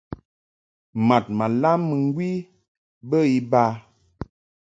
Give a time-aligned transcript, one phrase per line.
[1.07, 2.29] Mad ma lam mɨŋgwi
[3.09, 3.63] bə iba.